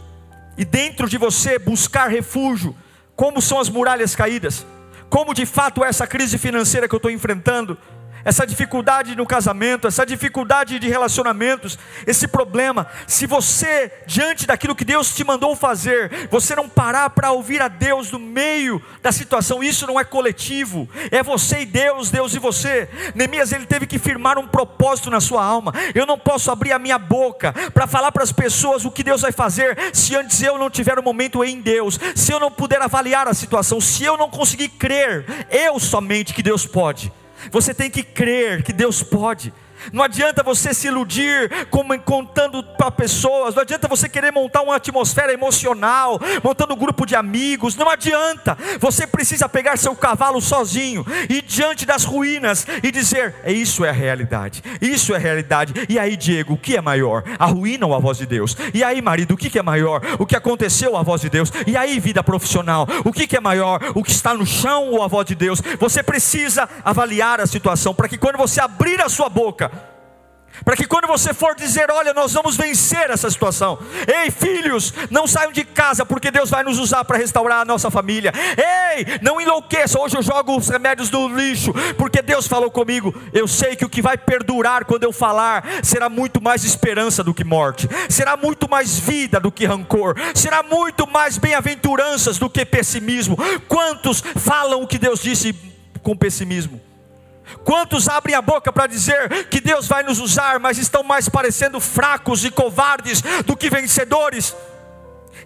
[0.57, 2.75] e dentro de você buscar refúgio,
[3.15, 4.67] como são as muralhas caídas,
[5.09, 7.79] como de fato é essa crise financeira que eu estou enfrentando,
[8.27, 14.85] essa dificuldade no casamento, essa dificuldade de relacionamentos, esse problema, se você, diante daquilo que
[14.85, 19.63] Deus te mandou fazer, você não parar para ouvir a Deus no meio da situação,
[19.63, 22.89] isso não é coletivo, é você e Deus, Deus e você.
[23.15, 25.73] Neemias ele teve que firmar um propósito na sua alma.
[25.95, 29.21] Eu não posso abrir a minha boca para falar para as pessoas o que Deus
[29.21, 32.83] vai fazer se antes eu não tiver um momento em Deus, se eu não puder
[32.83, 37.13] avaliar a situação, se eu não conseguir crer, eu somente que Deus pode.
[37.51, 39.53] Você tem que crer que Deus pode.
[39.93, 44.77] Não adianta você se iludir como contando para pessoas, não adianta você querer montar uma
[44.77, 48.57] atmosfera emocional, montando um grupo de amigos, não adianta.
[48.81, 53.91] Você precisa pegar seu cavalo sozinho e diante das ruínas e dizer: é isso é
[53.91, 54.63] a realidade.
[54.81, 55.73] Isso é a realidade.
[55.89, 57.23] E aí, Diego, o que é maior?
[57.39, 58.57] A ruína ou a voz de Deus?
[58.75, 60.03] E aí, marido, o que é maior?
[60.19, 61.53] O que aconteceu ou a voz de Deus?
[61.67, 63.81] E aí, vida profissional, o que é maior?
[63.95, 65.61] O que está no chão ou a voz de Deus?
[65.79, 69.71] Você precisa avaliar a situação para que quando você abrir a sua boca
[70.65, 73.79] para que quando você for dizer, olha, nós vamos vencer essa situação.
[74.07, 77.91] Ei, filhos, não saiam de casa, porque Deus vai nos usar para restaurar a nossa
[77.91, 78.33] família.
[78.57, 80.01] Ei, não enlouqueça.
[80.01, 83.15] Hoje eu jogo os remédios no lixo, porque Deus falou comigo.
[83.33, 87.35] Eu sei que o que vai perdurar quando eu falar será muito mais esperança do
[87.35, 92.65] que morte, será muito mais vida do que rancor, será muito mais bem-aventuranças do que
[92.65, 93.37] pessimismo.
[93.69, 95.55] Quantos falam o que Deus disse
[96.03, 96.86] com pessimismo?
[97.65, 101.81] Quantos abrem a boca para dizer que Deus vai nos usar, mas estão mais parecendo
[101.81, 104.55] fracos e covardes do que vencedores?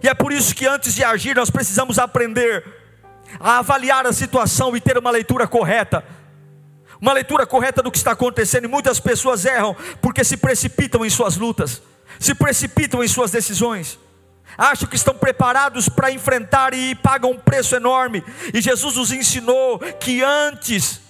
[0.01, 2.65] E é por isso que antes de agir nós precisamos aprender
[3.39, 6.03] a avaliar a situação e ter uma leitura correta.
[6.99, 11.09] Uma leitura correta do que está acontecendo, e muitas pessoas erram porque se precipitam em
[11.09, 11.81] suas lutas.
[12.19, 13.97] se precipitam em suas decisões,
[14.57, 18.23] acham que estão preparados para enfrentar e pagam um preço enorme.
[18.53, 21.01] E Jesus nos ensinou que antes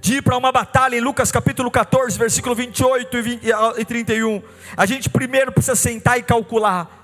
[0.00, 3.46] de ir para uma batalha, em Lucas capítulo 14, versículo 28 e, 20,
[3.78, 4.42] e 31,
[4.76, 6.98] a gente primeiro precisa sentar e calcular.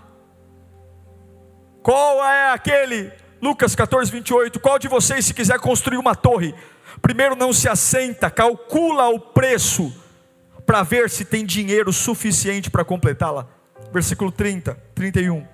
[1.83, 6.55] Qual é aquele, Lucas 14, 28, qual de vocês, se quiser construir uma torre,
[7.03, 9.93] primeiro não se assenta, calcula o preço,
[10.65, 13.47] para ver se tem dinheiro suficiente para completá-la.
[13.93, 15.47] Versículo 30, 31.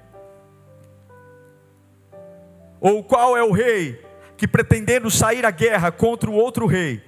[2.81, 4.01] Ou qual é o rei
[4.37, 7.03] que pretendendo sair à guerra contra o outro rei,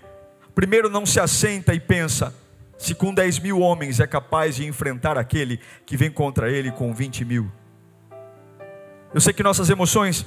[0.54, 2.34] primeiro não se assenta e pensa,
[2.78, 6.92] se com 10 mil homens é capaz de enfrentar aquele que vem contra ele com
[6.92, 7.50] 20 mil.
[9.12, 10.26] Eu sei que nossas emoções,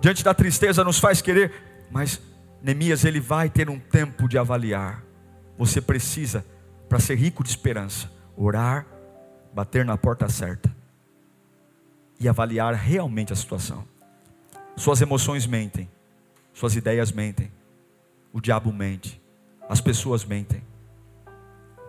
[0.00, 1.52] diante da tristeza, nos faz querer,
[1.90, 2.20] mas
[2.62, 5.02] Neemias ele vai ter um tempo de avaliar.
[5.56, 6.44] Você precisa,
[6.88, 8.86] para ser rico de esperança, orar,
[9.54, 10.74] bater na porta certa
[12.20, 13.84] e avaliar realmente a situação.
[14.76, 15.88] Suas emoções mentem,
[16.52, 17.50] suas ideias mentem,
[18.32, 19.20] o diabo mente,
[19.68, 20.62] as pessoas mentem.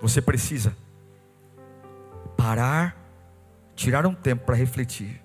[0.02, 0.76] Você precisa
[2.36, 2.96] parar,
[3.76, 5.22] tirar um tempo para refletir.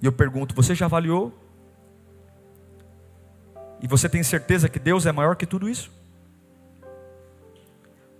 [0.00, 1.38] E eu pergunto: você já avaliou?
[3.80, 5.90] E você tem certeza que Deus é maior que tudo isso?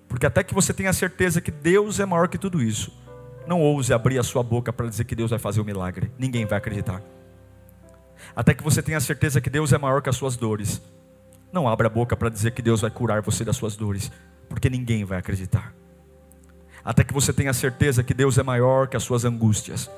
[0.09, 2.93] Porque até que você tenha certeza que Deus é maior que tudo isso,
[3.47, 6.11] não ouse abrir a sua boca para dizer que Deus vai fazer o um milagre.
[6.19, 7.01] Ninguém vai acreditar.
[8.35, 10.83] Até que você tenha certeza que Deus é maior que as suas dores.
[11.53, 14.11] Não abra a boca para dizer que Deus vai curar você das suas dores,
[14.49, 15.75] porque ninguém vai acreditar.
[16.85, 19.91] Até que você tenha certeza que Deus é maior que as suas angústias.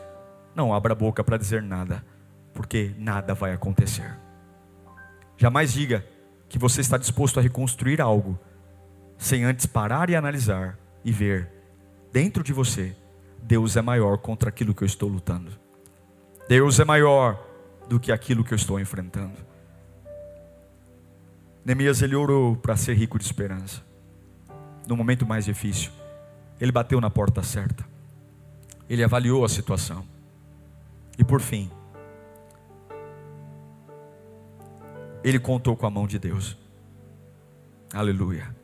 [0.55, 2.05] Não abra a boca para dizer nada,
[2.53, 4.19] porque nada vai acontecer.
[5.37, 6.05] Jamais diga
[6.49, 8.39] que você está disposto a reconstruir algo
[9.17, 11.49] sem antes parar e analisar e ver
[12.13, 12.95] dentro de você
[13.45, 15.53] Deus é maior contra aquilo que eu estou lutando.
[16.49, 17.39] Deus é maior
[17.89, 19.37] do que aquilo que eu estou enfrentando.
[21.65, 23.83] Neemias ele orou para ser rico de esperança.
[24.87, 25.91] No momento mais difícil,
[26.61, 27.85] ele bateu na porta certa.
[28.89, 30.05] Ele avaliou a situação.
[31.19, 31.71] E por fim,
[35.23, 36.57] ele contou com a mão de Deus.
[37.95, 38.55] Aleluia.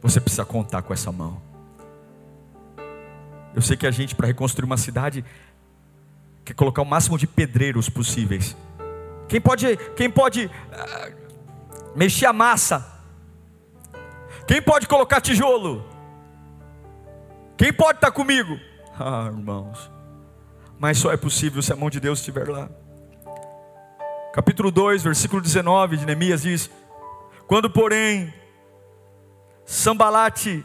[0.00, 1.42] Você precisa contar com essa mão.
[3.54, 5.24] Eu sei que a gente, para reconstruir uma cidade,
[6.44, 8.56] quer colocar o máximo de pedreiros possíveis.
[9.28, 11.21] Quem pode, quem pode uh,
[11.94, 12.86] mexer a massa?
[14.46, 15.84] Quem pode colocar tijolo?
[17.56, 18.58] Quem pode estar comigo?
[18.98, 19.90] Ah, irmãos,
[20.78, 22.68] mas só é possível se a mão de Deus estiver lá.
[24.32, 26.70] Capítulo 2, versículo 19 de Neemias diz:
[27.46, 28.32] Quando, porém,
[29.64, 30.64] Sambalate,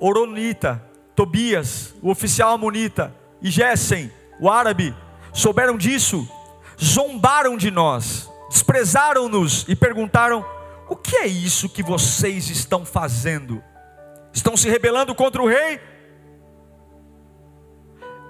[0.00, 0.82] Oronita,
[1.14, 4.94] Tobias, o oficial amonita, e Gessen, o árabe,
[5.32, 6.28] souberam disso,
[6.82, 10.44] zombaram de nós, desprezaram-nos e perguntaram:
[10.88, 13.62] O que é isso que vocês estão fazendo?
[14.32, 15.80] Estão se rebelando contra o rei?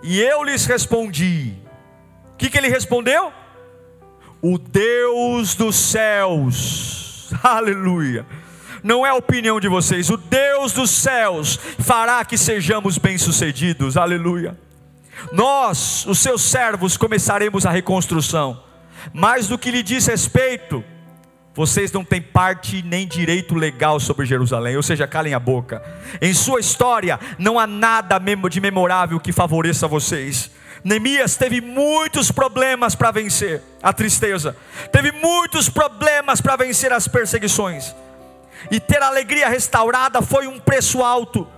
[0.02, 1.54] E eu lhes respondi:
[2.32, 3.32] O que, que ele respondeu?
[4.40, 8.26] O Deus dos céus, aleluia
[8.82, 14.56] não é a opinião de vocês, o Deus dos céus fará que sejamos bem-sucedidos, aleluia.
[15.32, 18.62] Nós, os seus servos, começaremos a reconstrução.
[19.12, 20.84] Mais do que lhe diz respeito,
[21.54, 25.82] vocês não têm parte nem direito legal sobre Jerusalém, ou seja, calem a boca.
[26.20, 30.52] Em sua história não há nada de memorável que favoreça vocês.
[30.84, 34.56] Neemias teve muitos problemas para vencer a tristeza,
[34.92, 37.92] teve muitos problemas para vencer as perseguições,
[38.70, 41.48] e ter a alegria restaurada foi um preço alto.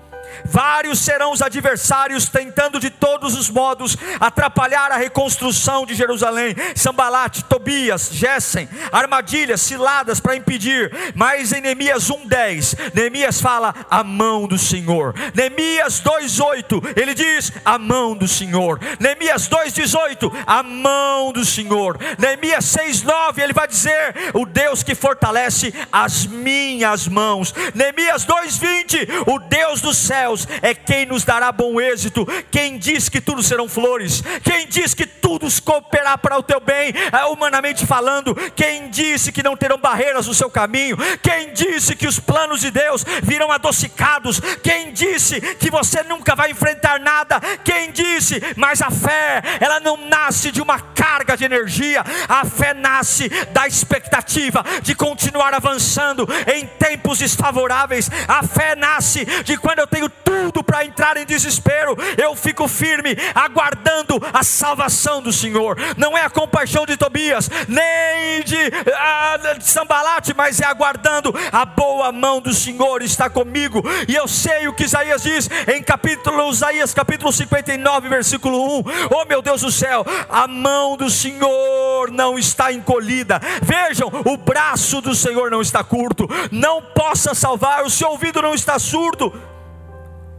[0.44, 6.55] Vários serão os adversários tentando de todos os modos atrapalhar a reconstrução de Jerusalém.
[6.74, 10.90] Sambalate, Tobias, Gessen, armadilhas, ciladas para impedir.
[11.14, 15.14] Mas em Neemias 1:10, Neemias fala a mão do Senhor.
[15.35, 18.81] Neemias 2:8, ele diz a mão do Senhor.
[18.98, 21.98] Neemias 2:18, a mão do Senhor.
[22.18, 27.55] Neemias 6:9, ele vai dizer o Deus que fortalece as minhas mãos.
[27.74, 32.27] Neemias 2:20, o Deus do céu céus é quem nos dará bom êxito.
[32.51, 36.93] Quem diz que tudo serão flores, quem diz que tudo cooperar para o teu bem,
[37.12, 42.07] é, humanamente falando, quem disse que não terão barreiras no seu caminho, quem disse que
[42.07, 47.93] os planos de Deus virão adocicados, quem disse que você nunca vai enfrentar nada, quem
[47.93, 53.29] disse, mas a fé, ela não nasce de uma carga de energia, a fé nasce
[53.53, 60.09] da expectativa de continuar avançando em tempos desfavoráveis, a fé nasce de quando eu tenho
[60.24, 65.76] tudo para entrar em desespero, eu fico firme, aguardando a salvação do Senhor.
[65.96, 68.56] Não é a compaixão de Tobias, nem de,
[68.96, 73.83] ah, de Sambalate, mas é aguardando a boa mão do Senhor está comigo.
[74.09, 78.85] E eu sei o que Isaías diz em capítulo Isaías capítulo 59, versículo 1.
[79.11, 83.40] Oh meu Deus do céu, a mão do Senhor não está encolhida.
[83.62, 88.54] Vejam, o braço do Senhor não está curto, não possa salvar, o seu ouvido não
[88.54, 89.33] está surdo.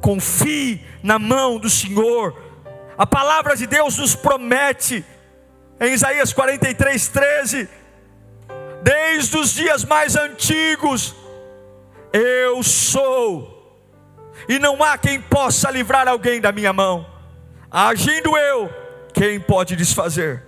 [0.01, 2.35] Confie na mão do Senhor.
[2.97, 5.05] A palavra de Deus nos promete,
[5.79, 7.69] em Isaías 43, 13:
[8.81, 11.15] desde os dias mais antigos,
[12.11, 13.79] eu sou,
[14.49, 17.05] e não há quem possa livrar alguém da minha mão.
[17.69, 18.69] Agindo eu,
[19.13, 20.43] quem pode desfazer?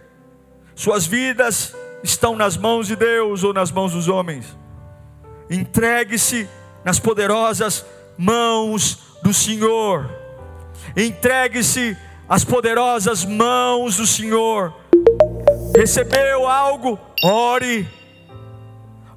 [0.75, 4.57] Suas vidas estão nas mãos de Deus ou nas mãos dos homens.
[5.49, 6.49] Entregue-se
[6.83, 7.85] nas poderosas
[8.17, 10.09] mãos do Senhor.
[10.95, 14.73] Entregue-se às poderosas mãos do Senhor.
[15.75, 16.99] Recebeu algo?
[17.23, 17.87] Ore.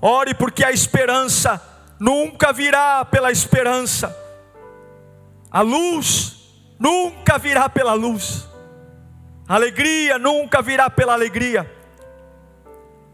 [0.00, 1.60] Ore porque a esperança
[1.98, 4.16] nunca virá pela esperança.
[5.50, 6.36] A luz
[6.78, 8.48] nunca virá pela luz.
[9.48, 11.70] A alegria nunca virá pela alegria.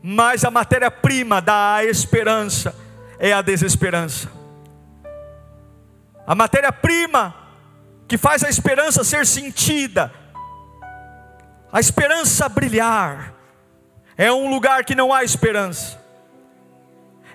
[0.03, 2.75] Mas a matéria-prima da esperança
[3.19, 4.42] é a desesperança.
[6.27, 7.35] A matéria-prima
[8.07, 10.13] que faz a esperança ser sentida,
[11.73, 13.33] a esperança brilhar,
[14.17, 15.99] é um lugar que não há esperança,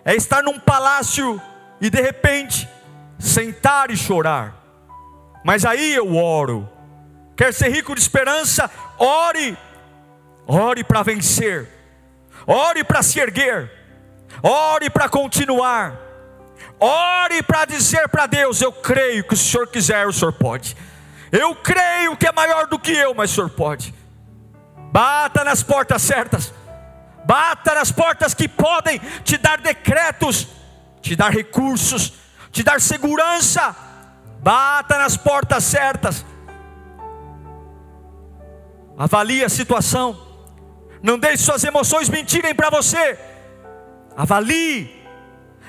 [0.06, 1.42] é estar num palácio
[1.82, 2.70] e de repente
[3.18, 4.56] sentar e chorar,
[5.44, 6.70] mas aí eu oro,
[7.36, 8.70] quer ser rico de esperança,
[9.00, 9.58] ore,
[10.46, 11.68] ore para vencer,
[12.46, 13.72] ore para se erguer,
[14.44, 16.07] ore para continuar,
[16.80, 20.76] Ore para dizer para Deus: Eu creio que o Senhor quiser, o Senhor pode.
[21.32, 23.94] Eu creio que é maior do que eu, mas o Senhor pode.
[24.92, 26.54] Bata nas portas certas.
[27.26, 30.48] Bata nas portas que podem te dar decretos,
[31.02, 32.14] te dar recursos,
[32.52, 33.76] te dar segurança.
[34.40, 36.26] Bata nas portas certas.
[38.98, 40.18] Avalie a situação.
[41.04, 43.20] Não deixe suas emoções mentirem para você.
[44.16, 44.97] Avalie.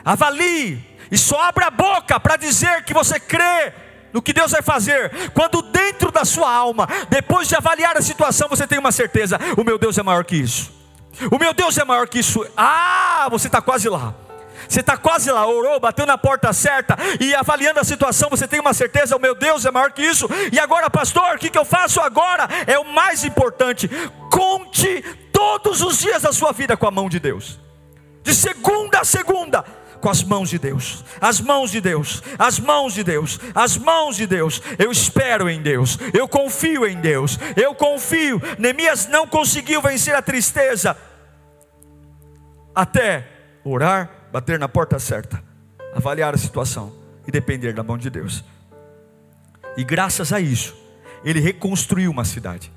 [0.09, 3.75] Avalie e só abre a boca para dizer que você crê
[4.11, 8.49] no que Deus vai fazer, quando dentro da sua alma, depois de avaliar a situação,
[8.49, 10.73] você tem uma certeza: o meu Deus é maior que isso,
[11.31, 12.43] o meu Deus é maior que isso.
[12.57, 14.15] Ah, você está quase lá.
[14.67, 18.61] Você está quase lá, orou, bateu na porta certa e avaliando a situação, você tem
[18.61, 20.27] uma certeza: o meu Deus é maior que isso.
[20.51, 22.49] E agora, pastor, o que, que eu faço agora?
[22.67, 23.91] É o mais importante.
[24.31, 27.61] Conte todos os dias da sua vida com a mão de Deus,
[28.23, 29.63] de segunda a segunda
[30.01, 34.17] com as mãos de Deus, as mãos de Deus, as mãos de Deus, as mãos
[34.17, 34.63] de Deus.
[34.79, 38.41] Eu espero em Deus, eu confio em Deus, eu confio.
[38.59, 40.97] Neemias não conseguiu vencer a tristeza
[42.75, 43.27] até
[43.65, 45.43] orar, bater na porta certa,
[45.95, 46.93] avaliar a situação
[47.27, 48.45] e depender da mão de Deus.
[49.77, 50.77] E graças a isso,
[51.25, 52.73] ele reconstruiu uma cidade.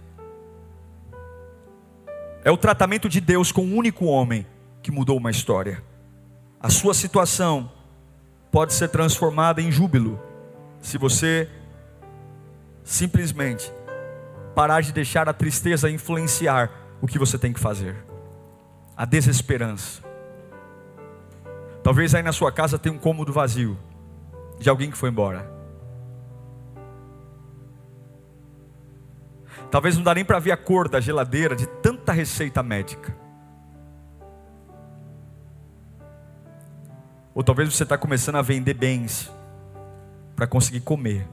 [2.44, 4.48] É o tratamento de Deus com um único homem
[4.82, 5.84] que mudou uma história.
[6.64, 7.72] A sua situação
[8.52, 10.20] pode ser transformada em júbilo
[10.80, 11.50] se você
[12.84, 13.74] simplesmente
[14.54, 16.70] parar de deixar a tristeza influenciar
[17.02, 17.96] o que você tem que fazer.
[18.96, 20.04] A desesperança.
[21.82, 23.76] Talvez aí na sua casa tenha um cômodo vazio
[24.60, 25.50] de alguém que foi embora.
[29.72, 33.21] Talvez não dá nem para ver a cor da geladeira de tanta receita médica.
[37.34, 39.32] Ou talvez você está começando a vender bens
[40.36, 41.28] para conseguir comer.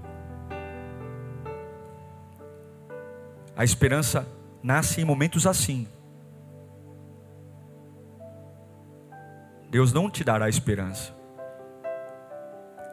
[3.57, 4.27] A esperança
[4.63, 5.89] nasce em momentos assim.
[9.71, 11.13] Deus não te dará esperança.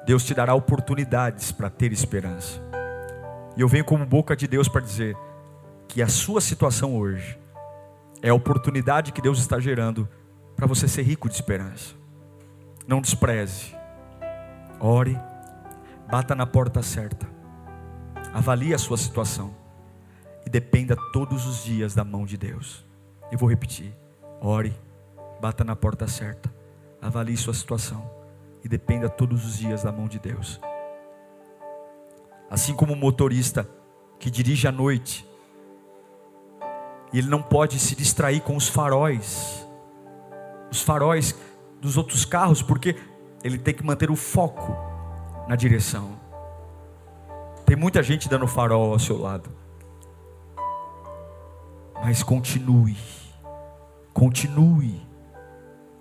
[0.06, 2.62] Deus te dará oportunidades para ter esperança.
[3.56, 5.16] E eu venho como boca de Deus para dizer
[5.88, 7.40] que a sua situação hoje
[8.22, 10.08] é a oportunidade que Deus está gerando
[10.56, 11.96] para você ser rico de esperança.
[12.88, 13.76] Não despreze.
[14.80, 15.18] Ore,
[16.10, 17.28] bata na porta certa.
[18.34, 19.56] Avalie a sua situação
[20.46, 22.86] e dependa todos os dias da mão de Deus.
[23.32, 23.92] Eu vou repetir.
[24.40, 24.78] Ore,
[25.42, 26.54] bata na porta certa.
[27.02, 28.10] Avalie sua situação
[28.64, 30.60] e dependa todos os dias da mão de Deus.
[32.50, 33.68] Assim como o motorista
[34.20, 35.28] que dirige à noite,
[37.12, 39.68] ele não pode se distrair com os faróis.
[40.72, 41.36] Os faróis
[41.86, 42.96] dos outros carros, porque
[43.44, 44.76] ele tem que manter o foco
[45.48, 46.20] na direção.
[47.66, 49.50] Tem muita gente dando farol ao seu lado.
[52.04, 52.98] Mas continue.
[54.14, 55.02] Continue.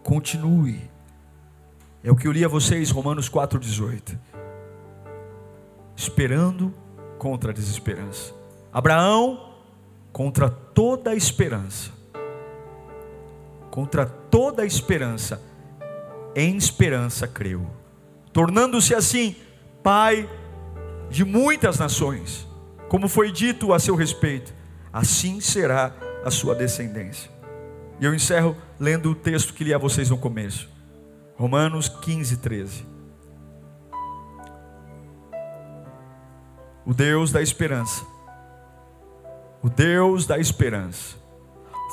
[0.03, 0.91] Continue.
[2.03, 4.19] É o que eu li a vocês, Romanos 4,18.
[5.97, 6.75] Esperando
[7.19, 8.35] contra a desesperança.
[8.73, 9.55] Abraão
[10.13, 11.91] contra toda a esperança.
[13.71, 15.41] Contra toda a esperança.
[16.35, 17.67] Em esperança creu.
[18.33, 19.37] Tornando-se assim,
[19.83, 20.29] pai
[21.09, 22.49] de muitas nações.
[22.89, 24.53] Como foi dito a seu respeito,
[24.93, 25.93] assim será
[26.25, 27.31] a sua descendência.
[28.01, 30.69] E eu encerro lendo o texto que li a vocês no começo.
[31.37, 32.87] Romanos 15, 13.
[36.85, 38.05] O Deus da esperança,
[39.63, 41.17] o Deus da esperança,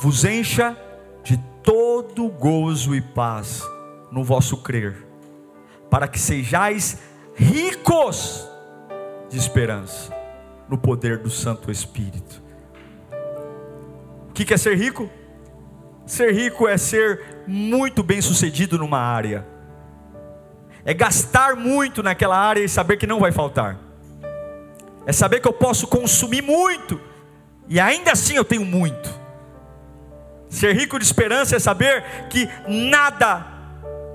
[0.01, 0.75] vos encha
[1.23, 3.63] de todo gozo e paz
[4.11, 5.07] no vosso crer,
[5.89, 6.97] para que sejais
[7.35, 8.47] ricos
[9.29, 10.13] de esperança
[10.67, 12.41] no poder do Santo Espírito.
[14.29, 15.09] O que é ser rico?
[16.05, 19.47] Ser rico é ser muito bem sucedido numa área,
[20.83, 23.79] é gastar muito naquela área e saber que não vai faltar,
[25.05, 26.99] é saber que eu posso consumir muito
[27.67, 29.21] e ainda assim eu tenho muito.
[30.49, 33.60] Ser rico de esperança é saber que nada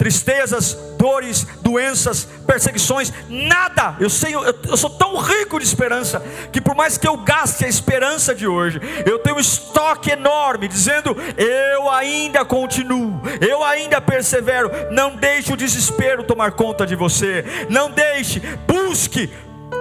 [0.07, 3.97] tristezas, dores, doenças, perseguições, nada.
[3.99, 6.21] Eu sei, eu, eu, sou tão rico de esperança
[6.53, 10.69] que por mais que eu gaste a esperança de hoje, eu tenho um estoque enorme
[10.69, 14.71] dizendo: eu ainda continuo, eu ainda persevero.
[14.93, 17.45] Não deixe o desespero tomar conta de você.
[17.69, 19.29] Não deixe, busque,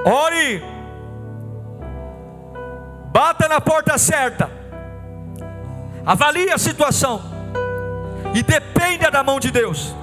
[0.03, 0.63] ore,
[3.13, 4.49] bata na porta certa,
[6.03, 7.21] avalie a situação
[8.34, 9.93] e dependa da mão de Deus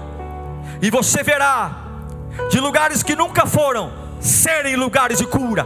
[0.83, 1.77] e você verá
[2.51, 5.65] de lugares que nunca foram serem lugares de cura,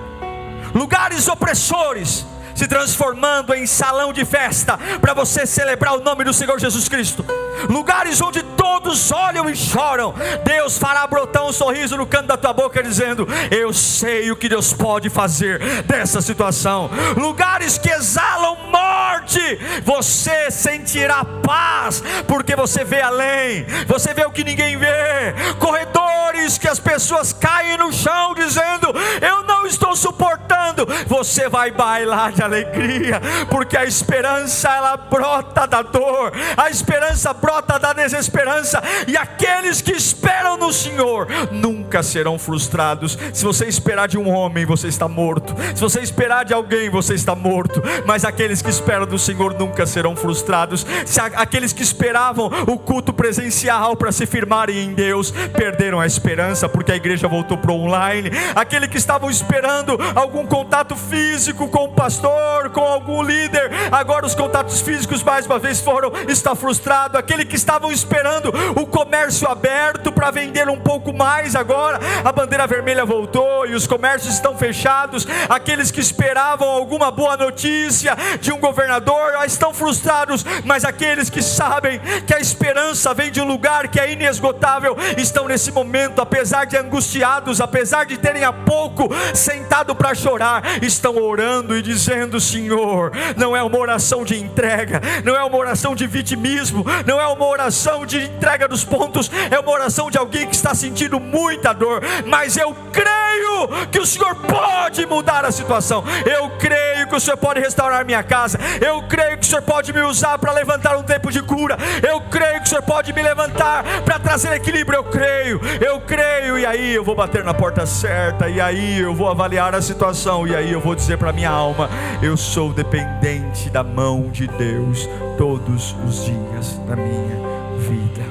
[0.75, 2.27] lugares opressores
[2.57, 7.25] se transformando em salão de festa para você celebrar o nome do Senhor Jesus Cristo.
[7.69, 12.53] Lugares onde todos olham e choram, Deus fará brotar um sorriso no canto da tua
[12.53, 16.91] boca, dizendo: Eu sei o que Deus pode fazer dessa situação.
[17.17, 19.41] Lugares que exalam morte,
[19.85, 25.35] você sentirá paz, porque você vê além, você vê o que ninguém vê.
[25.59, 30.87] Corredores que as pessoas caem no chão, dizendo: Eu não estou suportando.
[31.07, 33.21] Você vai bailar de alegria,
[33.51, 39.93] porque a esperança ela brota da dor, a esperança brota da desesperança, e aqueles que
[39.93, 43.19] esperam no Senhor nunca serão frustrados.
[43.33, 45.55] Se você esperar de um homem, você está morto.
[45.75, 47.83] Se você esperar de alguém, você está morto.
[48.07, 50.87] Mas aqueles que esperam do Senhor nunca serão frustrados.
[51.05, 56.69] Se aqueles que esperavam o culto presencial para se firmarem em Deus perderam a esperança
[56.69, 58.31] porque a igreja voltou para online.
[58.55, 64.27] Aquele que estavam esperando algum contato físico com o pastor pastor, com algum líder, agora
[64.27, 67.17] os contatos físicos mais uma vez foram, está frustrado.
[67.17, 72.67] Aquele que estavam esperando o comércio aberto para vender um pouco mais, agora a bandeira
[72.67, 75.27] vermelha voltou e os comércios estão fechados.
[75.49, 82.01] Aqueles que esperavam alguma boa notícia de um governador estão frustrados, mas aqueles que sabem
[82.27, 86.77] que a esperança vem de um lugar que é inesgotável estão nesse momento, apesar de
[86.77, 93.13] angustiados, apesar de terem há pouco sentado para chorar, estão orando e dizendo dizendo: Senhor,
[93.37, 97.47] não é uma oração de entrega, não é uma oração de vitimismo, não é uma
[97.47, 102.03] oração de entrega dos pontos, é uma oração de alguém que está sentindo muita dor,
[102.27, 107.37] mas eu creio que o Senhor pode mudar a situação, eu creio que o Senhor
[107.37, 111.03] pode restaurar minha casa, eu creio que o Senhor pode me usar para levantar um
[111.03, 115.05] tempo de cura, eu creio que o Senhor pode me levantar para trazer equilíbrio, eu
[115.05, 119.29] creio, eu creio, e aí eu vou bater na porta certa, e aí eu vou
[119.29, 121.89] avaliar a situação, e aí eu vou dizer para minha alma:
[122.23, 127.37] eu sou dependente da mão de Deus todos os dias da minha
[127.79, 128.23] vida.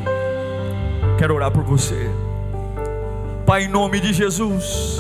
[1.17, 2.09] Quero orar por você,
[3.45, 4.99] Pai, em nome de Jesus.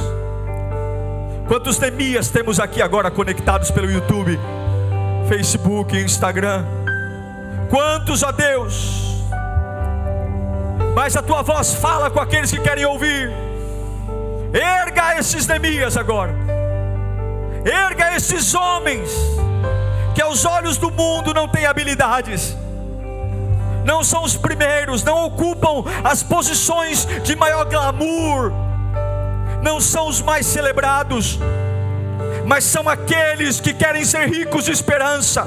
[1.47, 4.39] Quantos Neemias temos aqui agora conectados pelo YouTube,
[5.27, 6.63] Facebook, Instagram?
[7.69, 9.23] Quantos a Deus?
[10.95, 13.31] Mas a tua voz fala com aqueles que querem ouvir.
[14.53, 16.44] Erga esses Neemias agora
[17.65, 19.09] Erga esses homens
[20.13, 22.55] que aos olhos do mundo não têm habilidades.
[23.83, 28.51] Não são os primeiros, não ocupam as posições de maior glamour,
[29.61, 31.39] não são os mais celebrados,
[32.45, 35.45] mas são aqueles que querem ser ricos de esperança,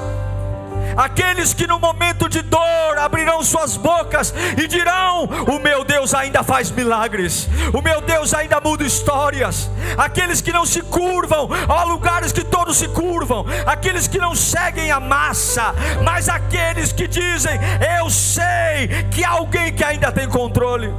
[0.99, 6.43] aqueles que no momento de dor abrirão suas bocas e dirão: O meu Deus ainda
[6.43, 9.69] faz milagres, o meu Deus ainda muda histórias.
[9.97, 14.91] Aqueles que não se curvam, há lugares que todos se curvam, aqueles que não seguem
[14.91, 15.73] a massa,
[16.03, 17.59] mas aqueles que dizem:
[17.97, 20.93] Eu sei que há alguém que ainda tem controle.